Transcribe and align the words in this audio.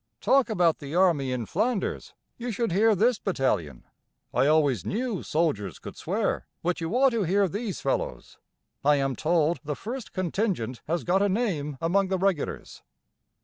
Talk 0.19 0.49
about 0.49 0.79
the 0.79 0.95
Army 0.95 1.31
in 1.31 1.45
Flanders! 1.45 2.15
You 2.35 2.51
should 2.51 2.71
hear 2.71 2.95
this 2.95 3.19
battalion. 3.19 3.83
I 4.33 4.47
always 4.47 4.83
knew 4.83 5.21
soldiers 5.21 5.77
could 5.77 5.95
swear, 5.95 6.47
but 6.63 6.81
you 6.81 6.97
ought 6.97 7.11
to 7.11 7.21
hear 7.21 7.47
these 7.47 7.81
fellows. 7.81 8.39
I 8.83 8.95
am 8.95 9.15
told 9.15 9.59
the 9.63 9.75
first 9.75 10.11
contingent 10.11 10.81
has 10.87 11.03
got 11.03 11.21
a 11.21 11.29
name 11.29 11.77
among 11.79 12.07
the 12.07 12.17
regulars. 12.17 12.81